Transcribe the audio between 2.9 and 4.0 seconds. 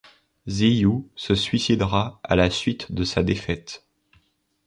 de sa défaite.